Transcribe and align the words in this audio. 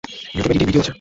ইউটিউবেও 0.03 0.53
দিদির 0.53 0.67
ভিডিও 0.69 0.81
আছে। 0.81 0.89